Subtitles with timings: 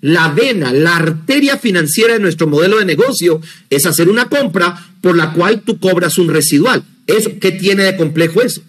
[0.00, 5.16] la vena, la arteria financiera de nuestro modelo de negocio es hacer una compra por
[5.16, 6.84] la cual tú cobras un residual.
[7.06, 8.62] Eso, ¿Qué tiene de complejo eso?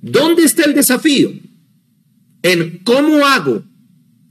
[0.00, 1.32] ¿Dónde está el desafío?
[2.42, 3.62] En cómo hago,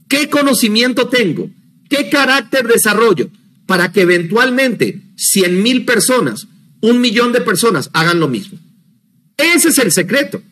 [0.08, 1.50] qué conocimiento tengo,
[1.88, 3.30] qué carácter desarrollo
[3.66, 6.46] para que eventualmente 100 mil personas,
[6.80, 8.58] un millón de personas hagan lo mismo.
[9.36, 10.42] Ese es el secreto.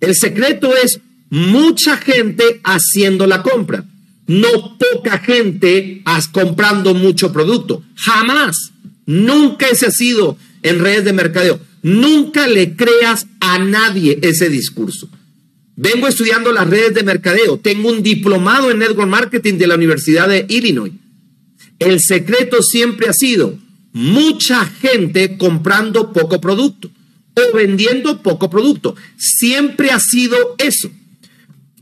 [0.00, 3.84] El secreto es mucha gente haciendo la compra,
[4.30, 7.82] no poca gente comprando mucho producto.
[7.96, 8.70] Jamás.
[9.04, 11.58] Nunca ese ha sido en redes de mercadeo.
[11.82, 15.08] Nunca le creas a nadie ese discurso.
[15.74, 17.58] Vengo estudiando las redes de mercadeo.
[17.58, 20.92] Tengo un diplomado en Network Marketing de la Universidad de Illinois.
[21.80, 23.58] El secreto siempre ha sido
[23.92, 26.88] mucha gente comprando poco producto
[27.34, 28.94] o vendiendo poco producto.
[29.16, 30.88] Siempre ha sido eso.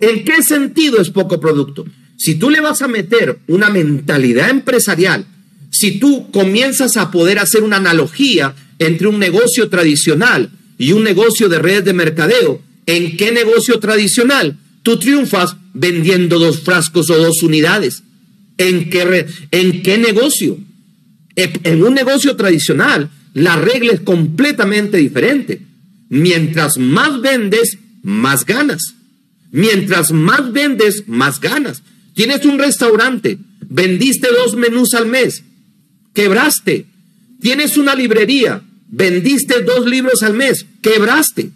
[0.01, 1.85] ¿En qué sentido es poco producto?
[2.19, 5.25] Si tú le vas a meter una mentalidad empresarial,
[5.71, 11.49] si tú comienzas a poder hacer una analogía entre un negocio tradicional y un negocio
[11.49, 17.43] de redes de mercadeo, ¿en qué negocio tradicional tú triunfas vendiendo dos frascos o dos
[17.43, 18.03] unidades?
[18.57, 20.59] ¿En qué, en qué negocio?
[21.37, 25.63] En un negocio tradicional, la regla es completamente diferente.
[26.09, 28.95] Mientras más vendes, más ganas.
[29.53, 31.85] Mientras más vendes, más ganas.
[32.19, 33.39] Tienes un restaurante,
[33.69, 35.45] vendiste dos menús al mes,
[36.15, 36.87] quebraste.
[37.41, 41.53] Tienes una librería, vendiste dos libros al mes, quebraste.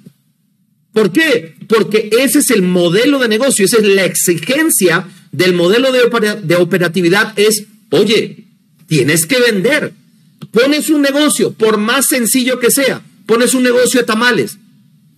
[0.93, 1.57] ¿Por qué?
[1.67, 7.37] Porque ese es el modelo de negocio, esa es la exigencia del modelo de, operatividad,
[7.37, 8.45] es, oye,
[8.87, 9.93] tienes que vender.
[10.53, 14.59] Pones un negocio, por más sencillo que sea, pones un negocio de tamales.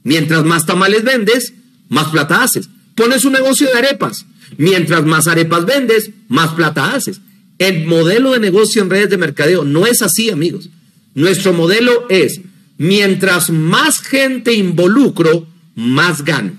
[0.05, 1.53] Mientras más tamales vendes,
[1.91, 2.71] más plata haces.
[2.95, 4.25] Pones un negocio de arepas.
[4.57, 7.21] Mientras más arepas vendes, más plata haces.
[7.59, 10.71] El modelo de negocio en redes de mercadeo no es así, amigos.
[11.15, 12.41] Nuestro modelo es,
[12.77, 16.53] mientras más gente involucro, más gano.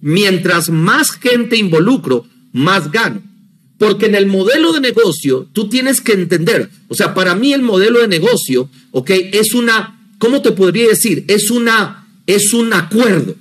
[0.00, 3.22] Mientras más gente involucro, más gano.
[3.78, 7.62] Porque en el modelo de negocio, tú tienes que entender, o sea, para mí el
[7.62, 11.24] modelo de negocio, ok, es una, ¿cómo te podría decir?
[11.28, 13.36] Es una, es un acuerdo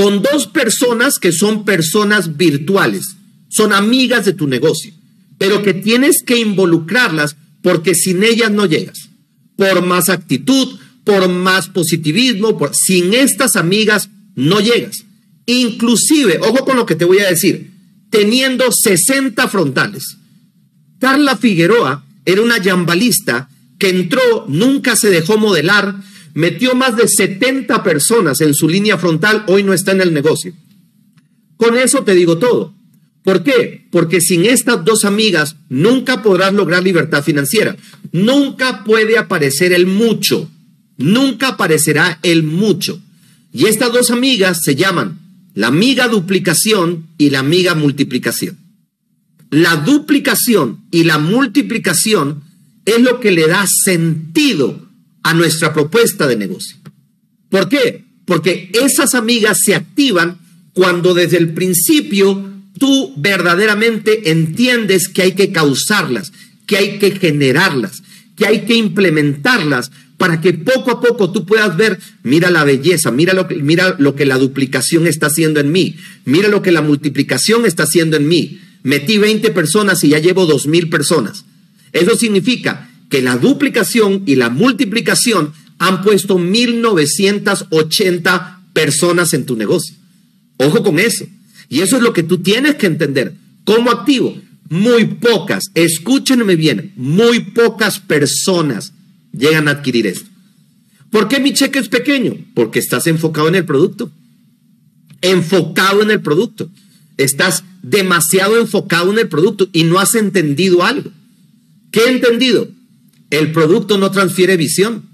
[0.00, 3.04] con dos personas que son personas virtuales,
[3.50, 4.94] son amigas de tu negocio,
[5.36, 9.10] pero que tienes que involucrarlas porque sin ellas no llegas.
[9.56, 15.04] Por más actitud, por más positivismo, por, sin estas amigas no llegas.
[15.44, 17.70] Inclusive, ojo con lo que te voy a decir,
[18.08, 20.16] teniendo 60 frontales.
[20.98, 25.94] Carla Figueroa era una yambalista que entró, nunca se dejó modelar,
[26.34, 30.52] metió más de 70 personas en su línea frontal, hoy no está en el negocio.
[31.56, 32.74] Con eso te digo todo.
[33.22, 33.86] ¿Por qué?
[33.90, 37.76] Porque sin estas dos amigas nunca podrás lograr libertad financiera.
[38.12, 40.50] Nunca puede aparecer el mucho.
[40.96, 43.00] Nunca aparecerá el mucho.
[43.52, 45.18] Y estas dos amigas se llaman
[45.54, 48.56] la amiga duplicación y la amiga multiplicación.
[49.50, 52.44] La duplicación y la multiplicación
[52.84, 54.89] es lo que le da sentido
[55.22, 56.76] a nuestra propuesta de negocio.
[57.48, 58.04] ¿Por qué?
[58.24, 60.38] Porque esas amigas se activan
[60.72, 66.32] cuando desde el principio tú verdaderamente entiendes que hay que causarlas,
[66.66, 68.02] que hay que generarlas,
[68.36, 73.10] que hay que implementarlas para que poco a poco tú puedas ver, mira la belleza,
[73.10, 76.72] mira lo que, mira lo que la duplicación está haciendo en mí, mira lo que
[76.72, 78.60] la multiplicación está haciendo en mí.
[78.82, 81.44] Metí 20 personas y ya llevo 2.000 personas.
[81.92, 89.94] Eso significa que la duplicación y la multiplicación han puesto 1980 personas en tu negocio.
[90.56, 91.26] Ojo con eso.
[91.68, 93.34] Y eso es lo que tú tienes que entender.
[93.64, 98.92] Como activo, muy pocas, escúchenme bien, muy pocas personas
[99.32, 100.28] llegan a adquirir esto.
[101.10, 102.36] ¿Por qué mi cheque es pequeño?
[102.54, 104.10] Porque estás enfocado en el producto.
[105.22, 106.70] Enfocado en el producto.
[107.16, 111.10] Estás demasiado enfocado en el producto y no has entendido algo.
[111.90, 112.68] ¿Qué he entendido?
[113.30, 115.08] El producto no transfiere visión.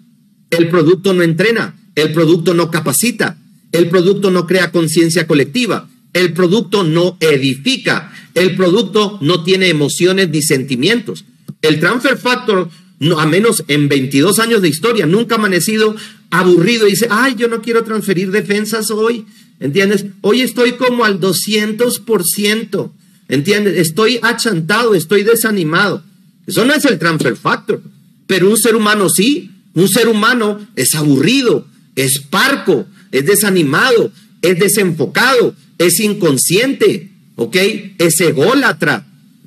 [0.51, 1.77] El producto no entrena.
[1.95, 3.39] El producto no capacita.
[3.73, 5.89] El producto no crea conciencia colectiva.
[6.13, 8.13] El producto no edifica.
[8.35, 11.25] El producto no tiene emociones ni sentimientos.
[11.63, 12.71] El transfer factor,
[13.01, 15.95] no, a menos en 22 años de historia, nunca ha amanecido
[16.31, 19.27] aburrido y dice, ay, yo no quiero transferir defensas hoy.
[19.61, 20.07] ¿Entiendes?
[20.21, 22.93] Hoy estoy como al 200%.
[23.29, 23.79] ¿Entiendes?
[23.79, 26.03] Estoy achantado, estoy desanimado.
[26.47, 27.83] Eso no es el transfer factor.
[28.27, 34.11] Pero un ser humano sí, un ser humano es aburrido, es parco, es desanimado,
[34.43, 37.57] es desenfocado, es inconsciente, ¿ok?
[37.99, 39.07] Es ególatra,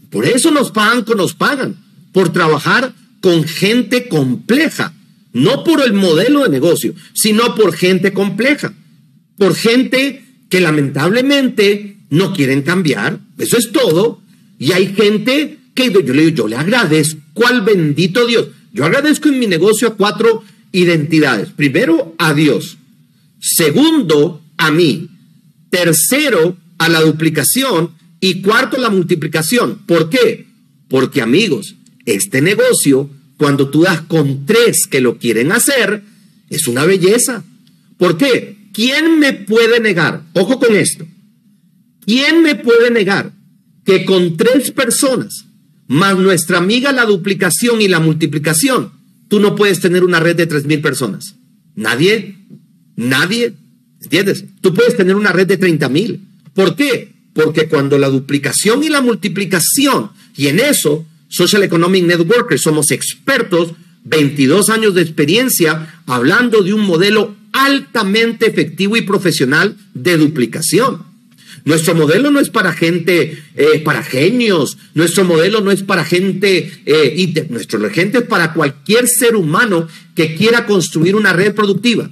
[0.10, 1.76] Por eso nos pagan, nos pagan,
[2.12, 4.94] por trabajar con gente compleja,
[5.34, 8.74] no por el modelo de negocio, sino por gente compleja,
[9.38, 14.22] por gente que lamentablemente no quieren cambiar, eso es todo,
[14.58, 19.40] y hay gente que yo le yo le agradezco al bendito Dios, yo agradezco en
[19.40, 22.78] mi negocio a cuatro identidades, primero a Dios,
[23.40, 25.10] segundo a mí,
[25.70, 29.80] tercero a la duplicación y cuarto la multiplicación.
[29.86, 30.48] ¿Por qué?
[30.88, 31.76] Porque amigos,
[32.06, 36.04] este negocio, cuando tú das con tres que lo quieren hacer,
[36.50, 37.44] es una belleza.
[37.98, 38.58] ¿Por qué?
[38.74, 40.24] ¿Quién me puede negar?
[40.34, 41.06] Ojo con esto.
[42.06, 43.32] ¿Quién me puede negar
[43.86, 45.46] que con tres personas,
[45.90, 48.92] más nuestra amiga la duplicación y la multiplicación,
[49.28, 51.36] tú no puedes tener una red de tres mil personas?
[51.76, 52.36] Nadie,
[52.96, 53.56] nadie,
[54.02, 54.46] ¿entiendes?
[54.62, 56.28] Tú puedes tener una red de 30 mil.
[56.54, 57.14] ¿Por qué?
[57.34, 63.74] Porque cuando la duplicación y la multiplicación, y en eso Social Economic Networkers somos expertos,
[64.04, 71.09] 22 años de experiencia, hablando de un modelo altamente efectivo y profesional de duplicación.
[71.66, 76.72] Nuestro modelo no es para gente, eh, para genios, nuestro modelo no es para gente,
[76.86, 82.10] eh, nuestro gente es para cualquier ser humano que quiera construir una red productiva.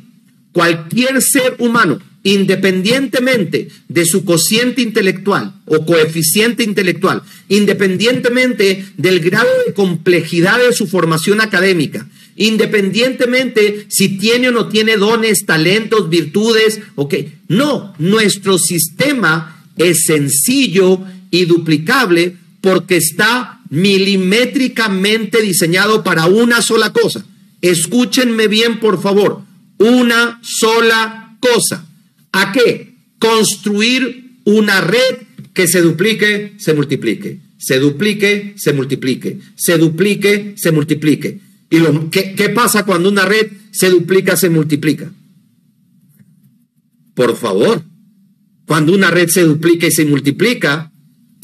[0.52, 9.74] Cualquier ser humano independientemente de su cociente intelectual o coeficiente intelectual, independientemente del grado de
[9.74, 12.06] complejidad de su formación académica,
[12.38, 17.16] independientemente si tiene o no tiene dones, talentos, virtudes, ok.
[17.50, 27.26] No, nuestro sistema es sencillo y duplicable porque está milimétricamente diseñado para una sola cosa.
[27.62, 29.42] Escúchenme bien, por favor,
[29.80, 31.88] una sola cosa
[32.32, 32.94] ¿A qué?
[33.18, 40.72] Construir una red que se duplique, se multiplique, se duplique, se multiplique, se duplique, se
[40.72, 41.40] multiplique.
[41.70, 45.12] ¿Y lo, ¿qué, qué pasa cuando una red se duplica, se multiplica?
[47.14, 47.84] Por favor,
[48.66, 50.92] cuando una red se duplica y se multiplica,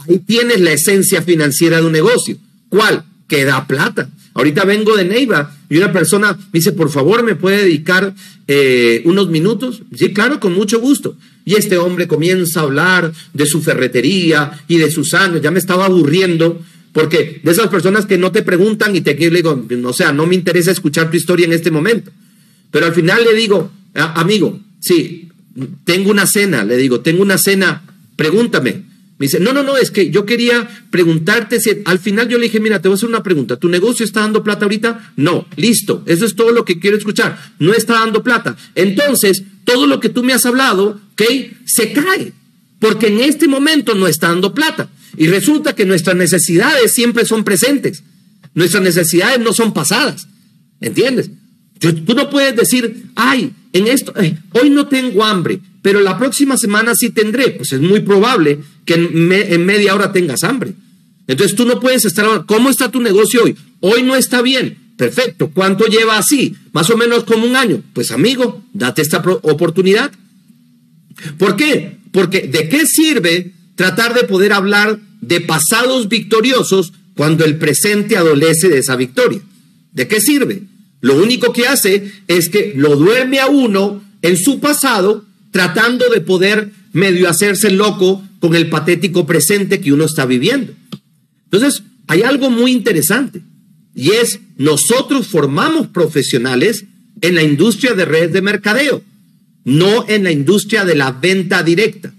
[0.07, 2.37] ahí tienes la esencia financiera de un negocio.
[2.69, 3.03] ¿Cuál?
[3.27, 4.09] Que da plata.
[4.33, 8.13] Ahorita vengo de Neiva y una persona me dice, por favor, ¿me puede dedicar
[8.47, 9.83] eh, unos minutos?
[9.95, 11.15] Sí, claro, con mucho gusto.
[11.45, 15.41] Y este hombre comienza a hablar de su ferretería y de sus años.
[15.41, 16.61] Ya me estaba aburriendo
[16.93, 20.35] porque de esas personas que no te preguntan y te digo, o sea, no me
[20.35, 22.11] interesa escuchar tu historia en este momento.
[22.71, 25.29] Pero al final le digo, amigo, sí,
[25.83, 27.83] tengo una cena, le digo, tengo una cena,
[28.15, 28.93] pregúntame.
[29.17, 32.45] Me dice, no, no, no, es que yo quería preguntarte si al final yo le
[32.45, 35.13] dije, mira, te voy a hacer una pregunta, ¿tu negocio está dando plata ahorita?
[35.15, 38.55] No, listo, eso es todo lo que quiero escuchar, no está dando plata.
[38.75, 41.21] Entonces, todo lo que tú me has hablado, ¿ok?
[41.65, 42.33] Se cae,
[42.79, 44.89] porque en este momento no está dando plata.
[45.17, 48.03] Y resulta que nuestras necesidades siempre son presentes,
[48.53, 50.27] nuestras necesidades no son pasadas,
[50.79, 51.29] ¿entiendes?
[51.79, 56.57] Tú no puedes decir, ay, en esto, eh, hoy no tengo hambre, pero la próxima
[56.57, 57.51] semana sí tendré.
[57.51, 60.73] Pues es muy probable que en, media hora tengas hambre.
[61.27, 63.55] Entonces tú no puedes estar, ¿cómo está tu negocio hoy?
[63.81, 64.77] Hoy no está bien.
[64.95, 65.49] Perfecto.
[65.53, 66.55] ¿Cuánto lleva así?
[66.71, 67.81] Más o menos como un año.
[67.93, 70.11] Pues amigo, date esta oportunidad.
[71.37, 71.97] ¿Por qué?
[72.11, 78.69] Porque ¿de qué sirve tratar de poder hablar de pasados victoriosos cuando el presente adolece
[78.69, 79.41] de esa victoria?
[79.91, 80.63] ¿De qué sirve?
[81.01, 86.21] Lo único que hace es que lo duerme a uno en su pasado, tratando de
[86.21, 90.73] poder medio hacerse loco con el patético presente que uno está viviendo.
[91.45, 93.41] Entonces, hay algo muy interesante
[93.95, 96.85] y es nosotros formamos profesionales
[97.21, 99.03] en la industria de redes de mercadeo,
[99.65, 102.13] no en la industria de la venta directa.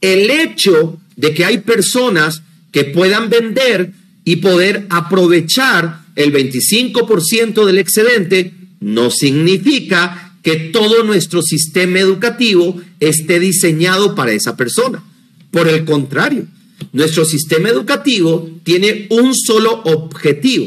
[0.00, 2.42] El hecho de que hay personas
[2.72, 3.92] que puedan vender
[4.24, 13.40] y poder aprovechar el 25% del excedente, no significa que todo nuestro sistema educativo esté
[13.40, 15.02] diseñado para esa persona.
[15.50, 16.46] Por el contrario,
[16.92, 20.66] nuestro sistema educativo tiene un solo objetivo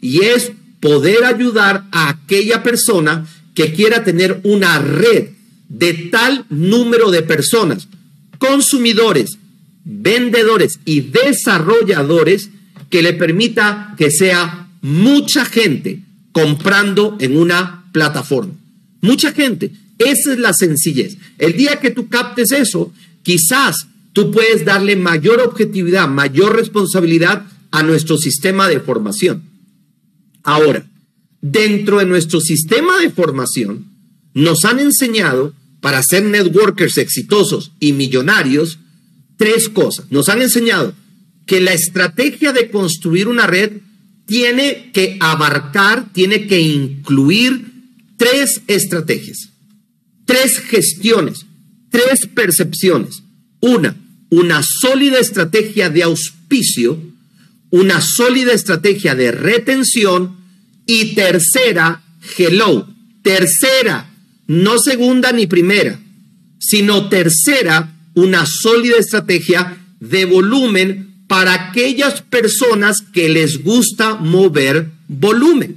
[0.00, 5.28] y es poder ayudar a aquella persona que quiera tener una red
[5.68, 7.88] de tal número de personas,
[8.38, 9.38] consumidores,
[9.84, 12.50] vendedores y desarrolladores
[12.90, 16.00] que le permita que sea mucha gente
[16.32, 18.54] comprando en una plataforma.
[19.00, 19.72] Mucha gente.
[19.98, 21.16] Esa es la sencillez.
[21.38, 27.82] El día que tú captes eso, quizás tú puedes darle mayor objetividad, mayor responsabilidad a
[27.82, 29.42] nuestro sistema de formación.
[30.42, 30.86] Ahora,
[31.40, 33.86] dentro de nuestro sistema de formación,
[34.34, 38.78] nos han enseñado para ser networkers exitosos y millonarios
[39.36, 40.06] tres cosas.
[40.10, 40.94] Nos han enseñado
[41.46, 43.72] que la estrategia de construir una red
[44.26, 47.66] tiene que abarcar, tiene que incluir
[48.16, 49.50] tres estrategias,
[50.24, 51.46] tres gestiones,
[51.90, 53.22] tres percepciones.
[53.60, 53.96] Una,
[54.30, 57.00] una sólida estrategia de auspicio,
[57.70, 60.36] una sólida estrategia de retención
[60.86, 62.02] y tercera,
[62.38, 62.88] hello,
[63.22, 64.10] tercera,
[64.46, 65.98] no segunda ni primera,
[66.58, 75.76] sino tercera, una sólida estrategia de volumen para aquellas personas que les gusta mover volumen.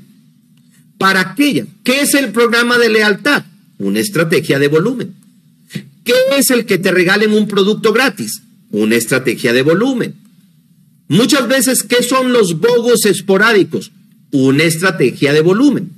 [0.98, 1.67] Para aquellas.
[1.84, 3.46] ¿Qué es el programa de lealtad?
[3.77, 5.13] Una estrategia de volumen.
[6.03, 8.41] ¿Qué es el que te regalen un producto gratis?
[8.72, 10.15] Una estrategia de volumen.
[11.08, 13.91] Muchas veces, ¿qué son los bogos esporádicos?
[14.32, 15.91] Una estrategia de volumen.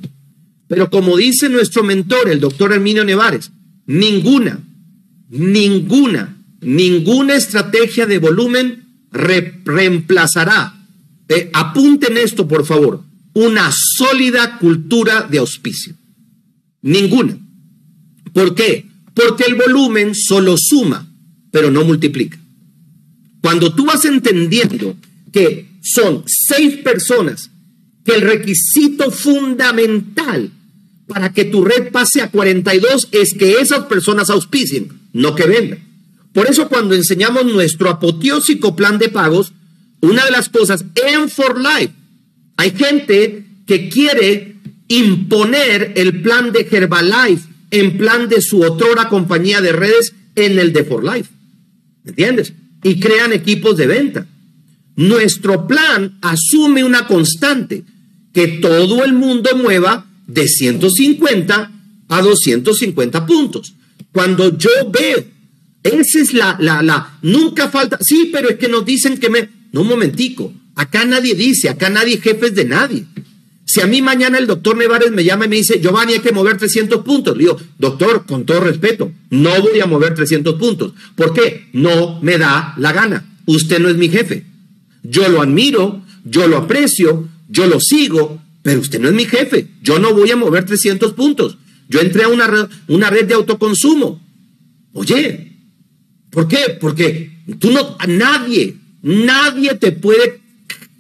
[0.68, 3.52] Pero como dice nuestro mentor, el doctor Herminio Nevares,
[3.88, 4.60] ninguna,
[5.30, 10.76] ninguna, ninguna estrategia de volumen reemplazará,
[11.28, 15.94] eh, apunten esto por favor, una sólida cultura de auspicio.
[16.82, 17.38] Ninguna.
[18.34, 18.86] ¿Por qué?
[19.14, 21.08] Porque el volumen solo suma,
[21.52, 22.38] pero no multiplica.
[23.42, 24.98] Cuando tú vas entendiendo
[25.32, 27.52] que son seis personas,
[28.04, 30.52] que el requisito fundamental
[31.08, 35.80] para que tu red pase a 42 es que esas personas auspicien, no que vendan.
[36.34, 39.54] Por eso cuando enseñamos nuestro apoteósico plan de pagos,
[40.02, 41.94] una de las cosas en For Life,
[42.58, 44.56] hay gente que quiere
[44.88, 50.74] imponer el plan de Herbalife en plan de su otrora compañía de redes en el
[50.74, 51.30] de For Life.
[52.06, 52.54] ¿Entiendes?
[52.84, 54.28] Y crean equipos de venta.
[54.96, 57.84] Nuestro plan asume una constante,
[58.34, 61.72] que todo el mundo mueva de 150
[62.10, 63.74] a 250 puntos.
[64.12, 65.24] Cuando yo veo
[65.84, 69.50] esa es la, la, la, nunca falta, sí, pero es que nos dicen que me,
[69.72, 73.06] no un momentico, acá nadie dice, acá nadie jefes de nadie.
[73.66, 76.32] Si a mí mañana el doctor Nevares me llama y me dice, Giovanni, hay que
[76.32, 80.94] mover 300 puntos, le digo, doctor, con todo respeto, no voy a mover 300 puntos.
[81.16, 81.68] ¿Por qué?
[81.74, 83.38] No me da la gana.
[83.46, 84.44] Usted no es mi jefe.
[85.04, 89.68] Yo lo admiro, yo lo aprecio, yo lo sigo, pero usted no es mi jefe.
[89.84, 91.58] Yo no voy a mover 300 puntos.
[91.90, 94.22] Yo entré a una, una red de autoconsumo.
[94.94, 95.50] Oye,
[96.30, 96.78] ¿Por qué?
[96.80, 100.42] Porque tú no, nadie, nadie te puede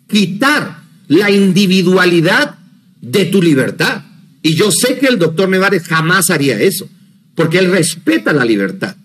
[0.09, 2.57] quitar la individualidad
[3.01, 4.03] de tu libertad.
[4.41, 6.89] Y yo sé que el doctor Nevares jamás haría eso,
[7.35, 8.95] porque él respeta la libertad.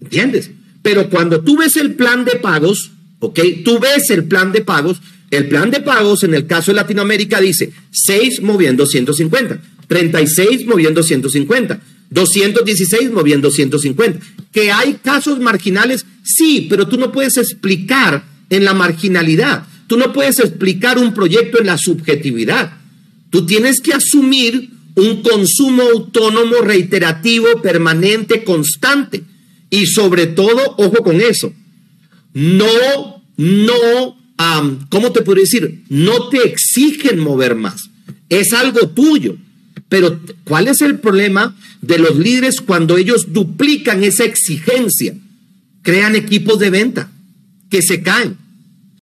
[0.00, 0.50] ¿Entiendes?
[0.82, 3.40] Pero cuando tú ves el plan de pagos, ¿ok?
[3.64, 7.40] Tú ves el plan de pagos, el plan de pagos en el caso de Latinoamérica
[7.40, 14.20] dice 6 moviendo 150, 36 moviendo 150, 216 moviendo 150.
[14.52, 19.66] Que hay casos marginales, sí, pero tú no puedes explicar en la marginalidad.
[19.86, 22.78] Tú no puedes explicar un proyecto en la subjetividad.
[23.30, 29.24] Tú tienes que asumir un consumo autónomo, reiterativo, permanente, constante.
[29.70, 31.52] Y sobre todo, ojo con eso,
[32.34, 34.18] no, no,
[34.90, 35.84] ¿cómo te podría decir?
[35.88, 37.90] No te exigen mover más.
[38.28, 39.36] Es algo tuyo.
[39.88, 45.14] Pero ¿cuál es el problema de los líderes cuando ellos duplican esa exigencia?
[45.82, 47.10] Crean equipos de venta
[47.70, 48.36] que se caen.